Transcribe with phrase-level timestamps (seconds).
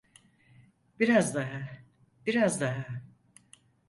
[0.99, 1.69] Biraz daha,
[2.25, 2.85] biraz daha.